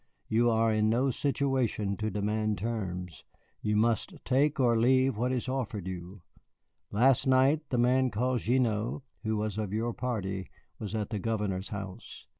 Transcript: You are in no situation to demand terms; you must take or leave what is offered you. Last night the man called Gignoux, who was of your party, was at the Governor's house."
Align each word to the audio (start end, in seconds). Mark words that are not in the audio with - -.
You 0.27 0.49
are 0.49 0.73
in 0.73 0.89
no 0.89 1.11
situation 1.11 1.95
to 1.97 2.09
demand 2.09 2.57
terms; 2.57 3.23
you 3.61 3.75
must 3.77 4.15
take 4.25 4.59
or 4.59 4.75
leave 4.75 5.15
what 5.15 5.31
is 5.31 5.47
offered 5.47 5.85
you. 5.87 6.23
Last 6.89 7.27
night 7.27 7.69
the 7.69 7.77
man 7.77 8.09
called 8.09 8.39
Gignoux, 8.39 9.03
who 9.21 9.37
was 9.37 9.59
of 9.59 9.71
your 9.73 9.93
party, 9.93 10.47
was 10.79 10.95
at 10.95 11.11
the 11.11 11.19
Governor's 11.19 11.69
house." 11.69 12.25